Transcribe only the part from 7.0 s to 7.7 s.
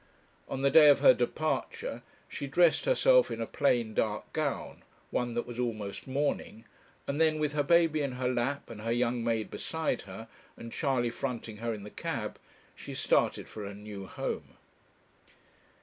and then, with her